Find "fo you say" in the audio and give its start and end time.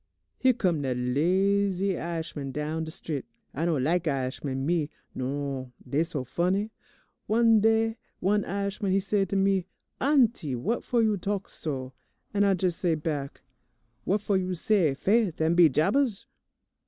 14.23-14.95